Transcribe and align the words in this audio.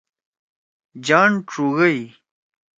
جان 1.05 1.31
ڇُوگئی۔ 1.49 1.97